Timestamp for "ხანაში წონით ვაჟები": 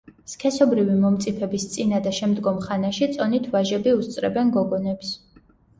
2.67-3.97